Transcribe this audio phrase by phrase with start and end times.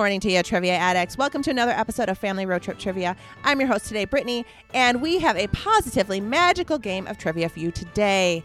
[0.00, 1.18] Morning to you, trivia addicts.
[1.18, 3.14] Welcome to another episode of Family Road Trip Trivia.
[3.44, 7.58] I'm your host today, Brittany, and we have a positively magical game of trivia for
[7.58, 8.42] you today.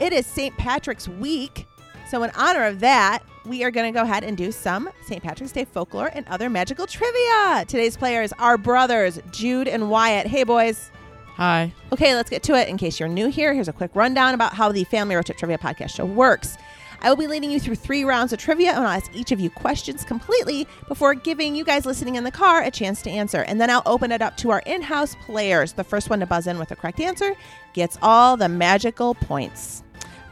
[0.00, 0.54] It is St.
[0.58, 1.66] Patrick's Week,
[2.10, 5.22] so in honor of that, we are going to go ahead and do some St.
[5.22, 7.64] Patrick's Day folklore and other magical trivia.
[7.66, 10.26] Today's players are brothers, Jude and Wyatt.
[10.26, 10.90] Hey, boys.
[11.36, 11.72] Hi.
[11.90, 12.68] Okay, let's get to it.
[12.68, 15.38] In case you're new here, here's a quick rundown about how the Family Road Trip
[15.38, 16.58] Trivia podcast show works.
[17.00, 19.38] I will be leading you through three rounds of trivia, and I'll ask each of
[19.38, 23.42] you questions completely before giving you guys listening in the car a chance to answer.
[23.42, 25.74] And then I'll open it up to our in house players.
[25.74, 27.34] The first one to buzz in with the correct answer
[27.72, 29.84] gets all the magical points.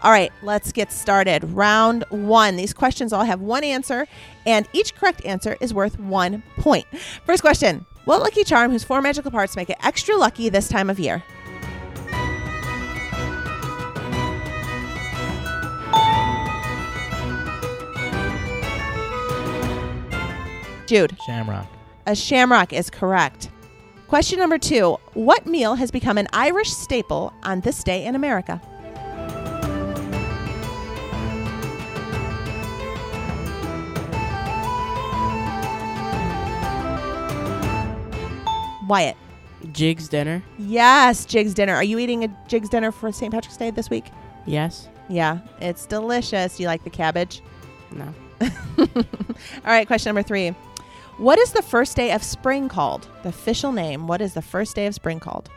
[0.03, 1.45] All right, let's get started.
[1.53, 2.57] Round one.
[2.57, 4.07] These questions all have one answer,
[4.45, 6.87] and each correct answer is worth one point.
[7.25, 10.91] First question What lucky charm, whose four magical parts make it extra lucky this time
[10.91, 11.23] of year?
[20.87, 21.17] Jude.
[21.25, 21.67] Shamrock.
[22.07, 23.51] A shamrock is correct.
[24.09, 28.61] Question number two What meal has become an Irish staple on this day in America?
[38.89, 39.17] Wyatt.
[39.73, 40.43] Jiggs dinner.
[40.59, 41.75] Yes, Jiggs dinner.
[41.75, 43.33] Are you eating a Jiggs dinner for St.
[43.33, 44.07] Patrick's Day this week?
[44.47, 44.89] Yes.
[45.09, 46.57] Yeah, it's delicious.
[46.57, 47.43] Do you like the cabbage?
[47.91, 48.15] No.
[48.79, 48.87] All
[49.65, 50.55] right, question number three.
[51.19, 53.09] What is the first day of spring called?
[53.23, 54.07] The official name.
[54.07, 55.49] What is the first day of spring called?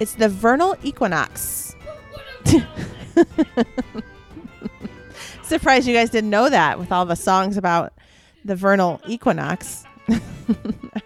[0.00, 1.76] It's the vernal equinox.
[5.44, 7.92] Surprised you guys didn't know that with all the songs about
[8.44, 9.84] the vernal equinox.
[10.10, 10.16] all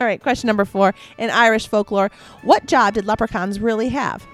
[0.01, 0.95] right, question number four.
[1.19, 2.11] In Irish folklore,
[2.43, 4.27] what job did leprechauns really have?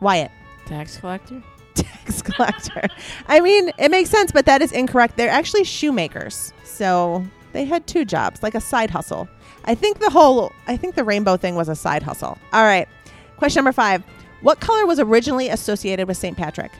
[0.00, 0.30] Wyatt.
[0.66, 1.42] Tax collector.
[1.74, 2.88] Tax collector.
[3.26, 5.16] I mean, it makes sense, but that is incorrect.
[5.16, 6.52] They're actually shoemakers.
[6.64, 9.28] So they had two jobs, like a side hustle.
[9.64, 12.38] I think the whole, I think the rainbow thing was a side hustle.
[12.52, 12.88] All right.
[13.36, 14.02] Question number five.
[14.40, 16.36] What color was originally associated with St.
[16.36, 16.72] Patrick?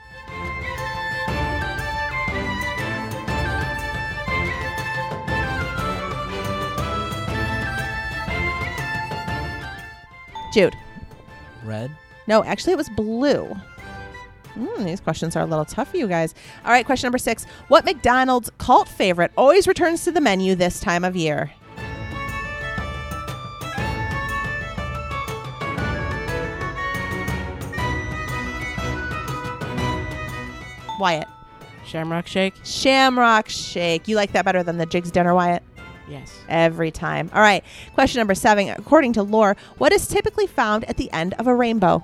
[10.52, 10.74] Jude.
[11.64, 11.90] Red.
[12.26, 13.54] No, actually, it was blue.
[14.54, 16.34] Mm, these questions are a little tough for you guys.
[16.64, 17.44] All right, question number six.
[17.68, 21.52] What McDonald's cult favorite always returns to the menu this time of year?
[30.98, 31.28] Wyatt.
[31.86, 32.54] Shamrock shake.
[32.64, 34.08] Shamrock Shake.
[34.08, 35.62] You like that better than the Jiggs Dinner, Wyatt?
[36.08, 36.32] Yes.
[36.48, 37.30] Every time.
[37.34, 37.64] All right.
[37.94, 38.68] Question number seven.
[38.70, 42.02] According to lore, what is typically found at the end of a rainbow?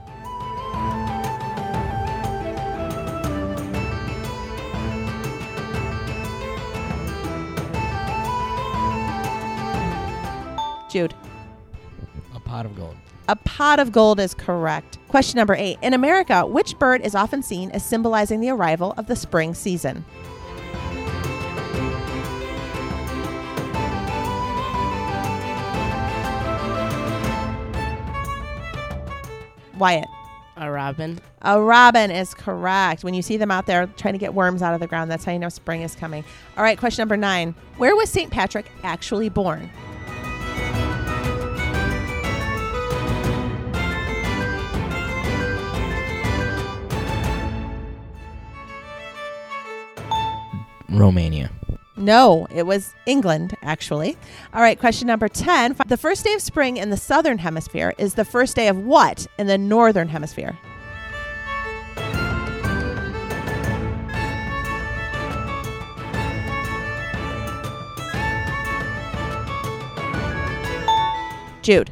[10.91, 11.13] Jude.
[12.35, 12.95] A pot of gold.
[13.55, 14.99] Pot of gold is correct.
[15.07, 15.79] Question number eight.
[15.81, 20.05] In America, which bird is often seen as symbolizing the arrival of the spring season?
[29.79, 30.09] Wyatt.
[30.57, 31.21] A robin.
[31.43, 33.05] A robin is correct.
[33.05, 35.25] When you see them out there trying to get worms out of the ground, that's
[35.25, 36.25] how you know spring is coming.
[36.57, 37.55] All right, question number nine.
[37.77, 38.33] Where was St.
[38.33, 39.71] Patrick actually born?
[50.89, 51.51] Romania.
[51.97, 54.17] No, it was England, actually.
[54.53, 55.77] All right, question number 10.
[55.87, 59.27] The first day of spring in the southern hemisphere is the first day of what
[59.39, 60.59] in the northern hemisphere?
[71.63, 71.91] Jude.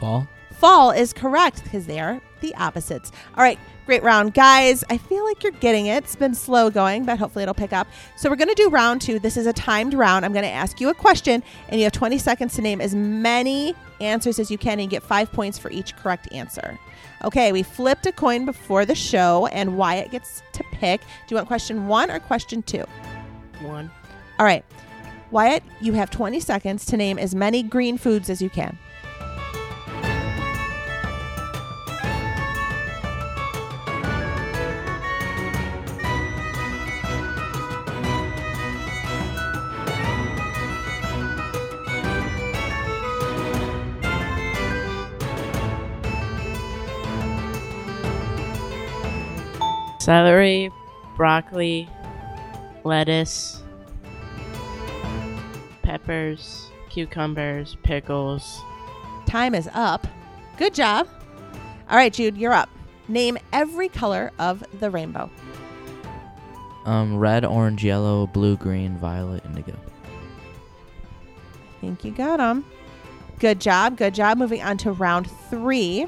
[0.00, 0.26] Fall.
[0.52, 3.10] Fall is correct because they are the opposites.
[3.36, 4.34] All right, great round.
[4.34, 6.04] Guys, I feel like you're getting it.
[6.04, 7.86] It's been slow going, but hopefully it'll pick up.
[8.16, 9.18] So we're going to do round two.
[9.18, 10.24] This is a timed round.
[10.24, 12.94] I'm going to ask you a question, and you have 20 seconds to name as
[12.94, 16.78] many answers as you can, and you get five points for each correct answer.
[17.24, 21.00] Okay, we flipped a coin before the show, and Wyatt gets to pick.
[21.00, 22.84] Do you want question one or question two?
[23.62, 23.90] One.
[24.38, 24.64] All right.
[25.30, 28.78] Wyatt, you have 20 seconds to name as many green foods as you can.
[50.04, 50.70] Celery,
[51.16, 51.88] broccoli,
[52.84, 53.62] lettuce,
[55.80, 58.60] peppers, cucumbers, pickles.
[59.24, 60.06] Time is up.
[60.58, 61.08] Good job.
[61.88, 62.68] All right, Jude, you're up.
[63.08, 65.30] Name every color of the rainbow.
[66.84, 69.74] Um, red, orange, yellow, blue, green, violet, indigo.
[71.78, 72.62] I think you got them.
[73.38, 73.96] Good job.
[73.96, 74.36] Good job.
[74.36, 76.06] Moving on to round three.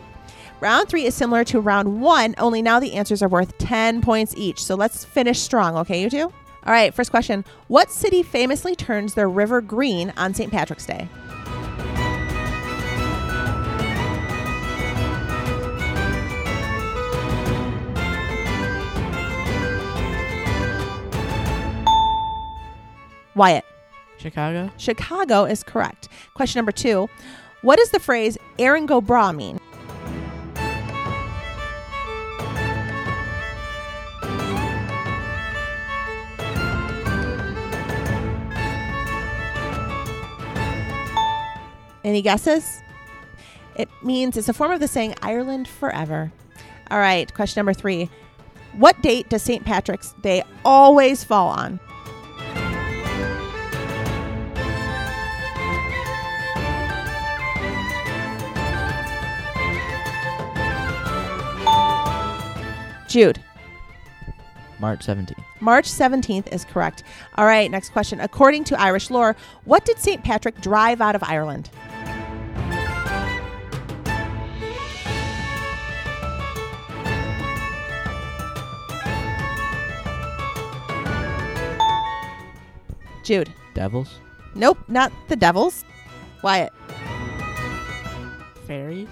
[0.60, 4.34] Round three is similar to round one, only now the answers are worth 10 points
[4.38, 4.64] each.
[4.64, 6.22] So let's finish strong, okay, you two?
[6.22, 7.44] All right, first question.
[7.68, 10.50] What city famously turns their river green on St.
[10.50, 11.08] Patrick's Day?
[23.34, 23.64] Wyatt.
[24.16, 24.70] Chicago.
[24.78, 26.08] Chicago is correct.
[26.32, 27.10] Question number two.
[27.60, 29.60] What does the phrase Erin go Bragh mean?
[42.06, 42.82] Any guesses?
[43.74, 46.30] It means it's a form of the saying Ireland forever.
[46.88, 48.08] All right, question number three.
[48.74, 49.64] What date does St.
[49.64, 51.80] Patrick's Day always fall on?
[63.08, 63.42] Jude.
[64.78, 65.42] March 17th.
[65.58, 67.02] March 17th is correct.
[67.36, 68.20] All right, next question.
[68.20, 70.22] According to Irish lore, what did St.
[70.22, 71.70] Patrick drive out of Ireland?
[83.26, 83.52] Jude.
[83.74, 84.20] Devils.
[84.54, 85.84] Nope, not the devils.
[86.42, 86.72] Wyatt.
[88.68, 89.08] Fairies.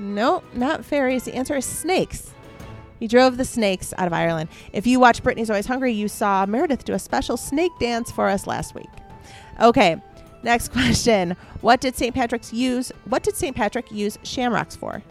[0.00, 1.24] Nope, not fairies.
[1.24, 2.34] The answer is snakes.
[2.98, 4.48] He drove the snakes out of Ireland.
[4.72, 8.28] If you watch Brittany's Always Hungry, you saw Meredith do a special snake dance for
[8.28, 8.90] us last week.
[9.60, 10.02] Okay,
[10.42, 11.36] next question.
[11.60, 12.14] What did St.
[12.14, 12.90] Patrick's use?
[13.04, 13.54] What did St.
[13.54, 15.02] Patrick use shamrocks for?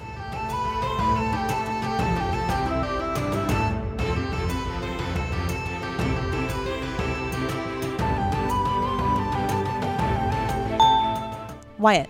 [11.79, 12.09] Wyatt.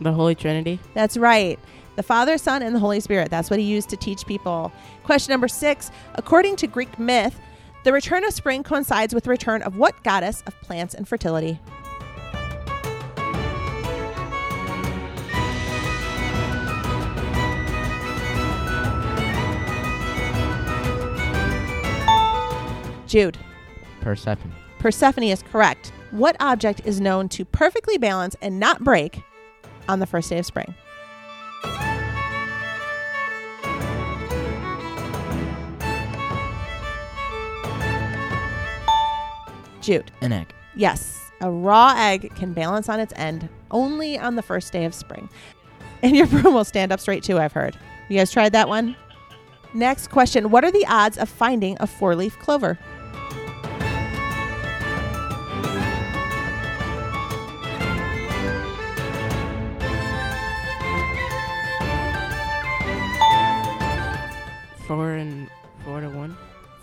[0.00, 0.80] The Holy Trinity.
[0.92, 1.58] That's right.
[1.96, 3.30] The Father, Son, and the Holy Spirit.
[3.30, 4.72] That's what he used to teach people.
[5.04, 5.90] Question number six.
[6.16, 7.38] According to Greek myth,
[7.84, 11.60] the return of spring coincides with the return of what goddess of plants and fertility?
[23.06, 23.38] Jude.
[24.00, 24.63] Persephone.
[24.84, 25.94] Persephone is correct.
[26.10, 29.22] What object is known to perfectly balance and not break
[29.88, 30.74] on the first day of spring?
[39.80, 40.10] Jude.
[40.20, 40.52] An egg.
[40.76, 44.92] Yes, a raw egg can balance on its end only on the first day of
[44.92, 45.30] spring.
[46.02, 47.74] And your broom will stand up straight too, I've heard.
[48.10, 48.96] You guys tried that one?
[49.72, 52.78] Next question What are the odds of finding a four leaf clover?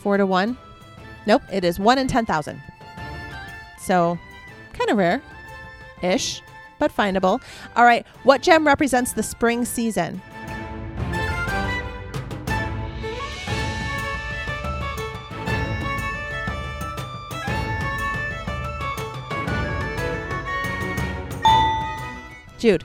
[0.01, 0.57] Four to one?
[1.27, 2.59] Nope, it is one in 10,000.
[3.77, 4.17] So,
[4.73, 5.21] kind of rare
[6.01, 6.41] ish,
[6.79, 7.39] but findable.
[7.75, 10.19] All right, what gem represents the spring season?
[22.57, 22.83] Jude.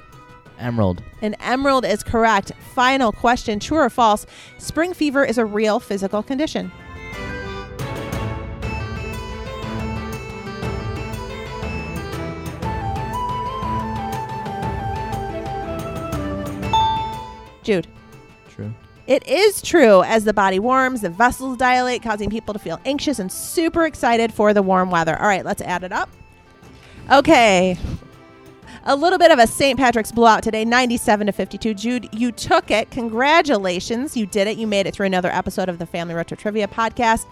[0.58, 1.02] Emerald.
[1.22, 2.52] An emerald is correct.
[2.74, 4.26] Final question true or false?
[4.58, 6.72] Spring fever is a real physical condition.
[17.66, 17.86] Jude.
[18.48, 18.72] True.
[19.06, 20.02] It is true.
[20.04, 24.32] As the body warms, the vessels dilate, causing people to feel anxious and super excited
[24.32, 25.18] for the warm weather.
[25.18, 26.08] All right, let's add it up.
[27.10, 27.76] Okay.
[28.84, 29.76] A little bit of a St.
[29.76, 31.74] Patrick's blowout today, 97 to 52.
[31.74, 32.88] Jude, you took it.
[32.92, 34.16] Congratulations.
[34.16, 34.58] You did it.
[34.58, 37.26] You made it through another episode of the Family Road Trip Trivia podcast.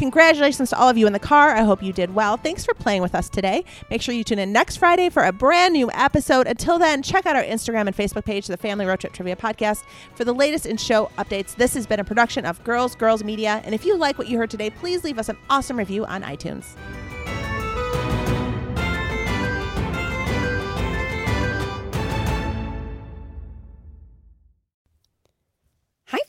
[0.00, 1.50] Congratulations to all of you in the car.
[1.50, 2.38] I hope you did well.
[2.38, 3.66] Thanks for playing with us today.
[3.90, 6.46] Make sure you tune in next Friday for a brand new episode.
[6.46, 9.84] Until then, check out our Instagram and Facebook page, the Family Road Trip Trivia Podcast,
[10.14, 11.54] for the latest in show updates.
[11.54, 13.60] This has been a production of Girls Girls Media.
[13.62, 16.22] And if you like what you heard today, please leave us an awesome review on
[16.22, 16.76] iTunes.